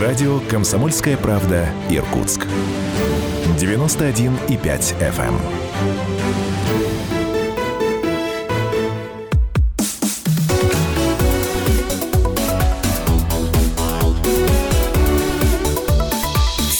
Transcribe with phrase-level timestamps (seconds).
[0.00, 2.46] Радио «Комсомольская правда» Иркутск.
[3.58, 5.34] 91,5 FM.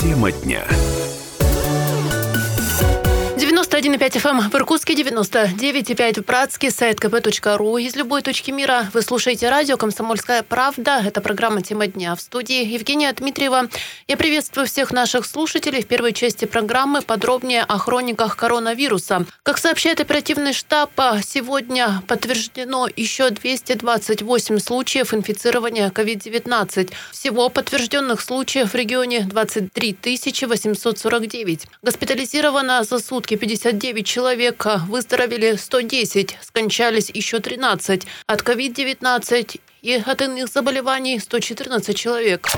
[0.00, 0.73] Тема дня.
[3.74, 7.82] 91,5 FM в Иркутске, 99,5 в Братске, сайт kp.ru.
[7.82, 11.02] Из любой точки мира вы слушаете радио «Комсомольская правда».
[11.04, 12.14] Это программа «Тема дня».
[12.14, 13.68] В студии Евгения Дмитриева.
[14.06, 15.82] Я приветствую всех наших слушателей.
[15.82, 19.26] В первой части программы подробнее о хрониках коронавируса.
[19.42, 20.92] Как сообщает оперативный штаб,
[21.26, 26.92] сегодня подтверждено еще 228 случаев инфицирования COVID-19.
[27.10, 29.96] Всего подтвержденных случаев в регионе 23
[30.46, 31.66] 849.
[31.82, 38.02] Госпитализировано за сутки 59 человек, выздоровели 110, скончались еще 13.
[38.26, 42.48] От COVID-19 и от иных заболеваний 114 человек.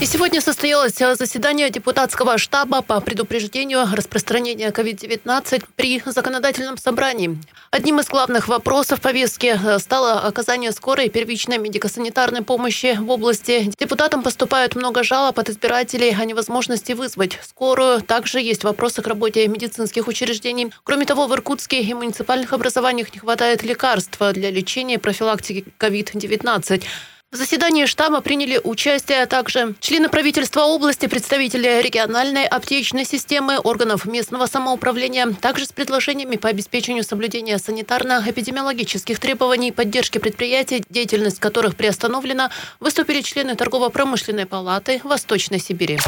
[0.00, 7.38] И сегодня состоялось заседание депутатского штаба по предупреждению распространения COVID-19 при законодательном собрании.
[7.70, 13.70] Одним из главных вопросов повестки стало оказание скорой первичной медико-санитарной помощи в области.
[13.78, 18.02] Депутатам поступает много жалоб от избирателей о невозможности вызвать скорую.
[18.02, 20.72] Также есть вопросы к работе медицинских учреждений.
[20.84, 26.57] Кроме того, в Иркутске и муниципальных образованиях не хватает лекарств для лечения и профилактики COVID-19.
[26.60, 27.17] 20.
[27.30, 34.46] В заседании штаба приняли участие также члены правительства области, представители региональной аптечной системы, органов местного
[34.46, 43.20] самоуправления, также с предложениями по обеспечению соблюдения санитарно-эпидемиологических требований, поддержки предприятий, деятельность которых приостановлена, выступили
[43.20, 45.98] члены торгово-промышленной палаты Восточной Сибири.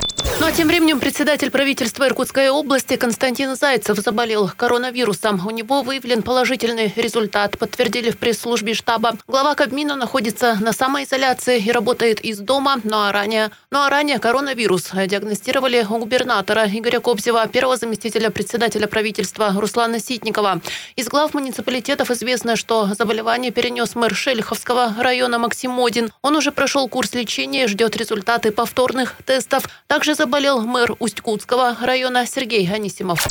[0.41, 5.47] Ну а тем временем председатель правительства Иркутской области Константин Зайцев заболел коронавирусом.
[5.47, 9.19] У него выявлен положительный результат, подтвердили в пресс-службе штаба.
[9.27, 10.73] Глава Кабмина находится на
[11.11, 16.67] самоизоляции и работает из дома, ну а ранее, ну а ранее коронавирус диагностировали у губернатора
[16.67, 20.61] Игоря Кобзева, первого заместителя председателя правительства Руслана Ситникова.
[20.97, 26.13] Из глав муниципалитетов известно, что заболевание перенес мэр Шельховского района Максим Модин.
[26.23, 29.65] Он уже прошел курс лечения и ждет результаты повторных тестов.
[29.87, 33.27] Также заболел заболел мэр Усть-Кутского района Сергей Анисимов.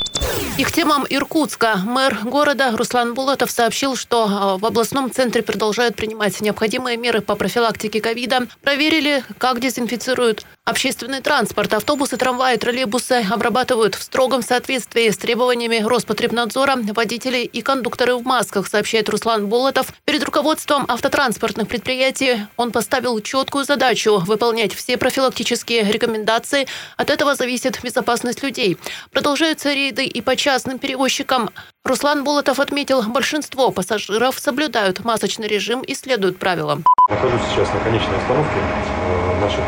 [0.58, 1.78] И к темам Иркутска.
[1.78, 7.36] Мэр города Руслан Булатов сообщил, что а, в областном центре продолжают принимать необходимые меры по
[7.36, 7.69] профилактике
[8.00, 8.48] ковида.
[8.62, 11.74] Проверили, как дезинфицируют общественный транспорт.
[11.74, 18.68] Автобусы, трамваи, троллейбусы обрабатывают в строгом соответствии с требованиями Роспотребнадзора водители и кондукторы в масках,
[18.68, 19.92] сообщает Руслан Булатов.
[20.06, 26.68] Перед руководством автотранспортных предприятий он поставил четкую задачу выполнять все профилактические рекомендации.
[26.98, 28.78] От этого зависит безопасность людей.
[29.12, 31.50] Продолжаются рейды и по частным перевозчикам.
[31.84, 36.84] Руслан Булатов отметил, большинство пассажиров соблюдают масочный режим и следуют правилам.
[37.10, 39.64] Нахожусь сейчас на конечной остановке э, наших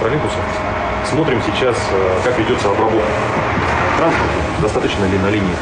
[0.00, 0.40] троллейбусов.
[1.10, 3.08] Смотрим сейчас, э, как ведется обработка
[3.98, 5.56] транспорта, достаточно ли на линии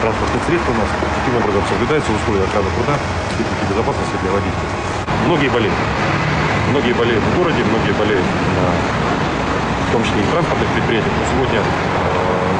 [0.00, 0.88] транспортных средств у нас,
[1.20, 2.96] каким образом соблюдаются условия охраны труда,
[3.36, 4.70] техники безопасности для водителей.
[5.26, 5.80] Многие болеют.
[6.72, 8.24] Многие болеют в городе, многие болеют
[8.56, 11.12] на, в том числе и в транспортных предприятиях.
[11.12, 11.64] Но сегодня э,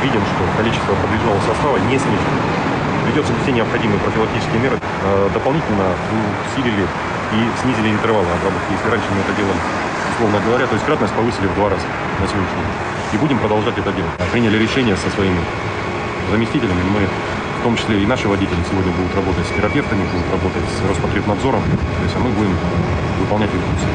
[0.04, 2.40] видим, что количество подвижного состава не снижено.
[3.08, 4.76] Ведется все необходимые профилактические меры.
[4.76, 5.96] Э, дополнительно
[6.44, 8.74] усилили и снизили интервалы обработки.
[8.74, 9.60] Если раньше мы это делали,
[10.20, 11.86] условно говоря, то есть кратность повысили в два раза
[12.20, 13.14] на сегодняшний день.
[13.14, 14.12] И будем продолжать это делать.
[14.32, 15.40] Приняли решение со своими
[16.30, 16.82] заместителями.
[16.92, 17.08] Мы
[17.60, 21.62] в том числе и наши водители сегодня будут работать с терапевтами, будут работать с Роспотребнадзором.
[21.62, 22.54] То есть а мы будем
[23.18, 23.88] выполнять их функции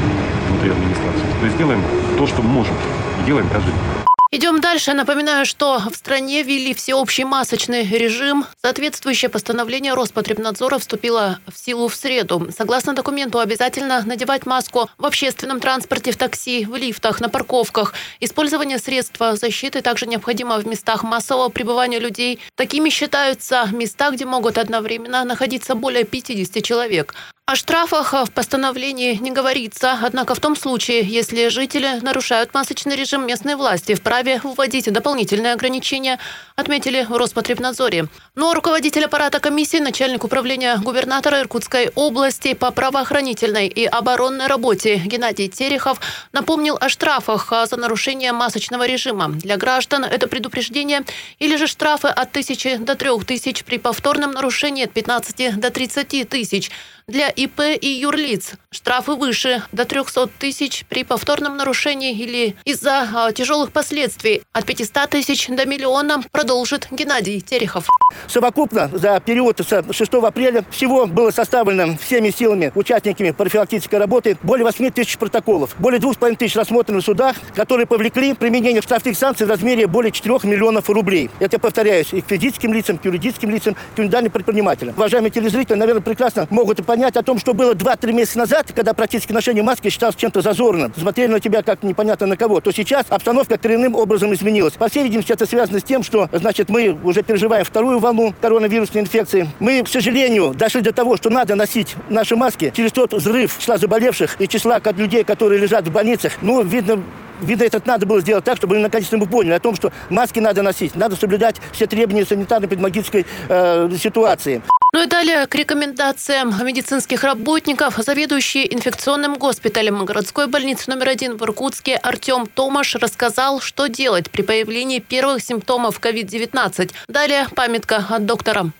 [0.50, 1.26] внутри администрации.
[1.38, 1.80] То есть делаем
[2.18, 2.74] то, что можем.
[3.22, 4.05] И делаем каждый день.
[4.32, 4.92] Идем дальше.
[4.92, 8.44] Напоминаю, что в стране ввели всеобщий масочный режим.
[8.60, 12.48] Соответствующее постановление Роспотребнадзора вступило в силу в среду.
[12.50, 17.94] Согласно документу, обязательно надевать маску в общественном транспорте, в такси, в лифтах, на парковках.
[18.18, 22.40] Использование средств защиты также необходимо в местах массового пребывания людей.
[22.56, 27.14] Такими считаются места, где могут одновременно находиться более 50 человек.
[27.48, 33.24] О штрафах в постановлении не говорится, однако в том случае, если жители нарушают масочный режим,
[33.24, 36.18] местные власти вправе вводить дополнительные ограничения,
[36.56, 38.08] отметили в Роспотребнадзоре.
[38.34, 45.46] Но руководитель аппарата комиссии, начальник управления губернатора Иркутской области по правоохранительной и оборонной работе Геннадий
[45.46, 46.00] Терехов
[46.32, 49.28] напомнил о штрафах за нарушение масочного режима.
[49.28, 51.04] Для граждан это предупреждение
[51.38, 56.28] или же штрафы от тысячи до трех тысяч при повторном нарушении от 15 до 30
[56.28, 56.72] тысяч.
[57.08, 58.54] Для ИП и юрлиц.
[58.72, 65.10] Штрафы выше до 300 тысяч при повторном нарушении или из-за а, тяжелых последствий от 500
[65.10, 67.86] тысяч до миллиона, продолжит Геннадий Терехов.
[68.26, 74.64] Совокупно за период с 6 апреля всего было составлено всеми силами участниками профилактической работы более
[74.64, 75.76] 8 тысяч протоколов.
[75.78, 80.40] Более 2,5 тысяч рассмотрены в судах, которые повлекли применение штрафных санкций в размере более 4
[80.42, 81.30] миллионов рублей.
[81.38, 84.94] Это, повторяюсь, и к физическим лицам, к юридическим лицам, к индивидуальным предпринимателям.
[84.96, 89.32] Уважаемые телезрители, наверное, прекрасно могут понять о том, что было 2-3 месяца назад, когда практически
[89.32, 90.92] ношение маски считалось чем-то зазорным.
[90.96, 92.60] Смотрели на тебя как непонятно на кого.
[92.60, 94.74] То сейчас обстановка коренным образом изменилась.
[94.74, 99.02] По всей видимости, это связано с тем, что, значит, мы уже переживаем вторую волну коронавирусной
[99.02, 99.48] инфекции.
[99.60, 103.76] Мы, к сожалению, дошли до того, что надо носить наши маски через тот взрыв числа
[103.76, 106.32] заболевших и числа людей, которые лежат в больницах.
[106.40, 107.02] Ну, видно,
[107.40, 110.62] Видно, это надо было сделать так, чтобы наконец-то мы поняли о том, что маски надо
[110.62, 114.62] носить, надо соблюдать все требования санитарно-педагогической э, ситуации.
[114.92, 117.96] Ну и далее к рекомендациям медицинских работников.
[117.98, 124.42] Заведующий инфекционным госпиталем городской больницы номер один в Иркутске Артем Томаш рассказал, что делать при
[124.42, 126.92] появлении первых симптомов COVID-19.
[127.08, 128.70] Далее памятка от доктора.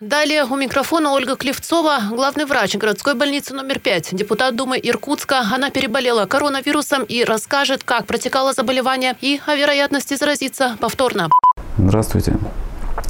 [0.00, 5.40] Далее у микрофона Ольга Клевцова, главный врач городской больницы номер 5, депутат Думы Иркутска.
[5.52, 11.28] Она переболела коронавирусом и расскажет, как протекало заболевание и о вероятности заразиться повторно.
[11.76, 12.36] Здравствуйте.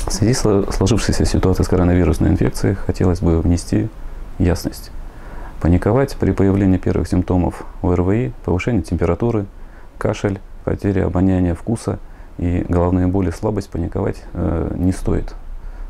[0.06, 3.90] В связи с сложившейся ситуацией с коронавирусной инфекцией хотелось бы внести
[4.38, 4.90] ясность.
[5.60, 9.44] Паниковать при появлении первых симптомов ОРВИ, повышение температуры,
[9.98, 11.98] кашель, потеря обоняния вкуса
[12.38, 15.34] и головные боли, слабость, паниковать э, не стоит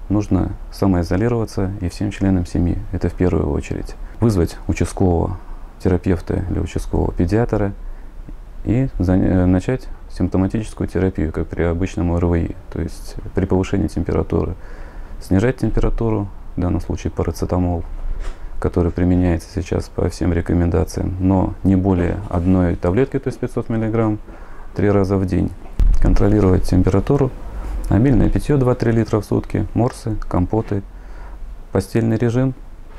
[0.09, 2.79] нужно самоизолироваться и всем членам семьи.
[2.93, 3.95] Это в первую очередь.
[4.21, 5.39] Вызвать участкового
[5.83, 7.73] терапевта или участкового педиатра
[8.65, 12.57] и э, начать симптоматическую терапию, как при обычном ОРВИ.
[12.73, 14.55] То есть при повышении температуры
[15.21, 17.85] снижать температуру, в данном случае парацетамол,
[18.61, 24.19] который применяется сейчас по всем рекомендациям, но не более одной таблетки, то есть 500 мг,
[24.75, 25.51] три раза в день.
[26.01, 27.31] Контролировать температуру
[27.89, 30.83] Обильное питье 2-3 литра в сутки, морсы, компоты,
[31.73, 32.53] постельный режим,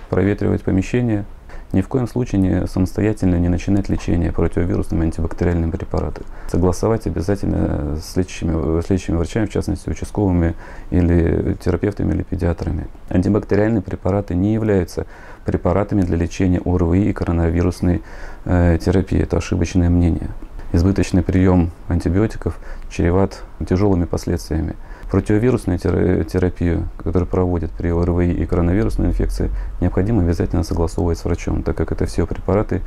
[0.09, 1.25] проветривать помещение.
[1.73, 6.25] Ни в коем случае не самостоятельно не начинать лечение противовирусными антибактериальными препаратами.
[6.51, 10.55] Согласовать обязательно с лечащими, с лечащими врачами, в частности участковыми
[10.89, 12.87] или терапевтами или педиатрами.
[13.09, 15.05] Антибактериальные препараты не являются
[15.45, 18.01] препаратами для лечения ОРВИ и коронавирусной
[18.45, 19.21] э, терапии.
[19.21, 20.29] Это ошибочное мнение
[20.71, 24.75] избыточный прием антибиотиков чреват тяжелыми последствиями.
[25.09, 29.49] Противовирусную терапию, которую проводят при ОРВИ и коронавирусной инфекции,
[29.81, 32.81] необходимо обязательно согласовывать с врачом, так как это все препараты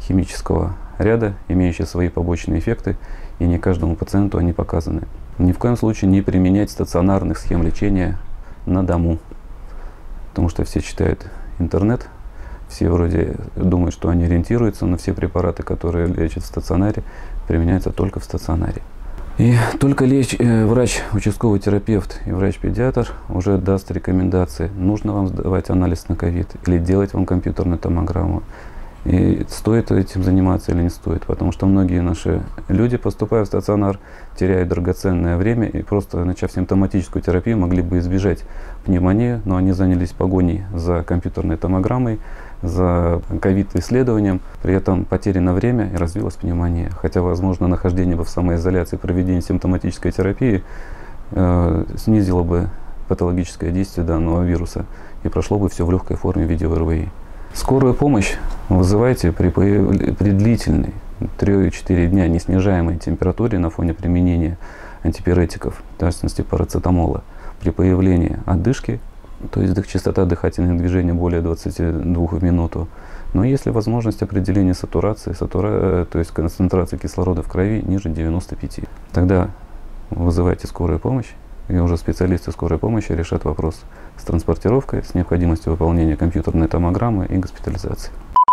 [0.00, 2.96] химического ряда, имеющие свои побочные эффекты,
[3.38, 5.02] и не каждому пациенту они показаны.
[5.38, 8.18] Ни в коем случае не применять стационарных схем лечения
[8.66, 9.18] на дому,
[10.30, 11.30] потому что все читают
[11.60, 12.08] интернет,
[12.68, 17.02] все вроде думают, что они ориентируются на все препараты, которые лечат в стационаре,
[17.46, 18.82] применяются только в стационаре.
[19.38, 25.70] И только леч, э, врач, участковый терапевт и врач-педиатр уже даст рекомендации, нужно вам сдавать
[25.70, 28.42] анализ на ковид или делать вам компьютерную томограмму.
[29.04, 34.00] И стоит этим заниматься или не стоит, потому что многие наши люди, поступая в стационар,
[34.36, 38.44] теряют драгоценное время и просто начав симптоматическую терапию, могли бы избежать
[38.84, 42.18] пневмонии, но они занялись погоней за компьютерной томограммой,
[42.62, 46.90] за ковид-исследованием, при этом потеряно время и развилась пневмония.
[46.90, 50.64] Хотя, возможно, нахождение в самоизоляции, проведение симптоматической терапии
[51.32, 52.68] э, снизило бы
[53.08, 54.84] патологическое действие данного вируса
[55.24, 57.08] и прошло бы все в легкой форме в виде ОРВИ.
[57.54, 58.34] Скорую помощь
[58.68, 60.92] вызывайте при, при длительной
[61.38, 64.58] 3-4 дня неснижаемой температуре на фоне применения
[65.02, 67.22] антипиретиков, в частности парацетамола,
[67.60, 69.00] при появлении отдышки,
[69.50, 72.88] то есть частота дыхательных движений более 22 в минуту.
[73.34, 78.80] Но если возможность определения сатурации, сатура, э, то есть концентрации кислорода в крови ниже 95,
[79.12, 79.50] тогда
[80.10, 81.32] вызывайте скорую помощь,
[81.68, 83.80] и уже специалисты скорой помощи решат вопрос
[84.16, 88.10] с транспортировкой, с необходимостью выполнения компьютерной томограммы и госпитализации.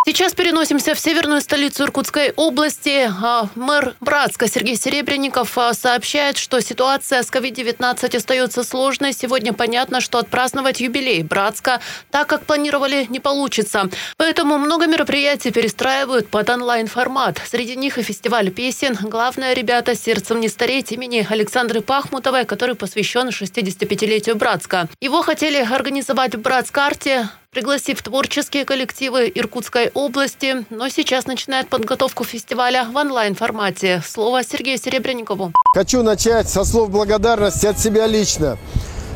[0.07, 3.11] Сейчас переносимся в северную столицу Иркутской области.
[3.23, 9.13] А, мэр Братска Сергей Серебренников а, сообщает, что ситуация с COVID-19 остается сложной.
[9.13, 11.81] Сегодня понятно, что отпраздновать юбилей Братска
[12.11, 13.89] так, как планировали, не получится.
[14.17, 17.41] Поэтому много мероприятий перестраивают под онлайн-формат.
[17.43, 18.95] Среди них и фестиваль песен.
[19.01, 24.87] Главное, ребята, сердцем не стареть имени Александры Пахмутовой, который посвящен 65-летию Братска.
[25.01, 32.83] Его хотели организовать в Братскарте пригласив творческие коллективы Иркутской области, но сейчас начинает подготовку фестиваля
[32.83, 34.03] в онлайн-формате.
[34.05, 35.53] Слово Сергею Серебренникову.
[35.73, 38.57] Хочу начать со слов благодарности от себя лично,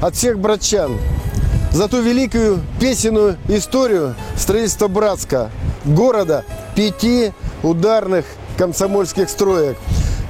[0.01, 0.98] от всех братчан,
[1.74, 5.51] за ту великую песенную историю строительства Братска,
[5.84, 6.46] города
[6.77, 8.25] пяти ударных
[8.58, 9.77] комсомольских строек,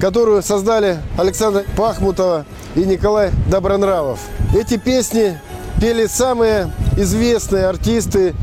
[0.01, 4.19] которую создали Александр Пахмутова и Николай Добронравов.
[4.55, 5.39] Эти песни
[5.79, 8.35] пели самые известные артисты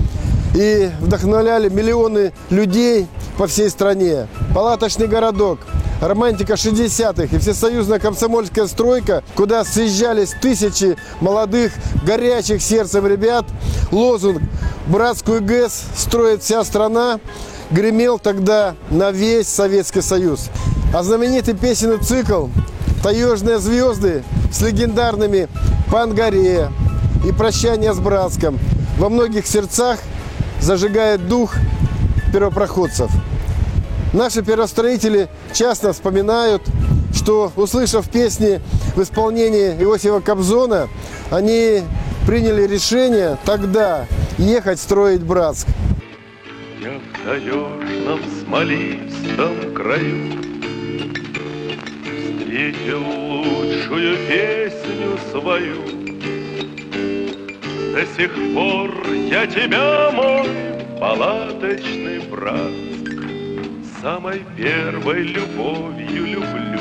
[0.54, 4.28] и вдохновляли миллионы людей по всей стране.
[4.54, 5.58] Палаточный городок,
[6.00, 11.72] романтика 60-х и всесоюзная комсомольская стройка, куда съезжались тысячи молодых,
[12.04, 13.44] горячих сердцем ребят.
[13.92, 14.40] Лозунг
[14.86, 17.20] «Братскую ГЭС строит вся страна»
[17.70, 20.48] гремел тогда на весь Советский Союз.
[20.94, 22.46] А знаменитый песенный цикл
[23.02, 25.48] «Таежные звезды» с легендарными
[25.90, 26.72] «Пангарея»
[27.26, 28.58] и «Прощание с Братском»
[28.98, 29.98] во многих сердцах
[30.60, 31.54] зажигает дух
[32.32, 33.10] первопроходцев.
[34.12, 36.62] Наши первостроители часто вспоминают,
[37.14, 38.60] что, услышав песни
[38.94, 40.88] в исполнении Иосифа Кобзона,
[41.30, 41.82] они
[42.26, 44.06] приняли решение тогда
[44.38, 45.66] ехать строить Братск.
[46.80, 50.46] Я в таежном смолистом краю
[52.38, 55.95] Встретил лучшую песню свою
[57.96, 60.46] До сих пор я тебя, мой
[61.00, 62.70] палаточный брат
[64.02, 66.78] Самой первой любовью люблю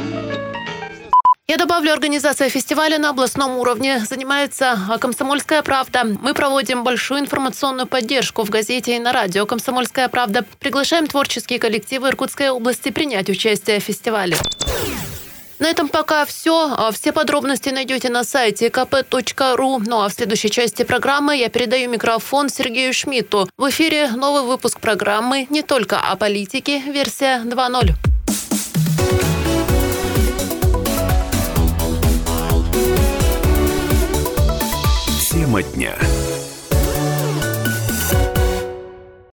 [1.48, 6.04] Я добавлю, организация фестиваля на областном уровне занимается «Комсомольская правда».
[6.04, 10.44] Мы проводим большую информационную поддержку в газете и на радио «Комсомольская правда».
[10.60, 14.36] Приглашаем творческие коллективы Иркутской области принять участие в фестивале.
[15.60, 16.92] На этом пока все.
[16.92, 19.84] Все подробности найдете на сайте kp.ru.
[19.86, 23.48] Ну а в следующей части программы я передаю микрофон Сергею Шмидту.
[23.58, 26.80] В эфире новый выпуск программы «Не только о политике.
[26.80, 27.94] Версия 2.0».
[35.32, 35.96] Тема дня.